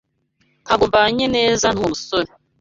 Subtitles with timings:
[0.63, 2.29] Ntabwo mbanye neza nuwo musore.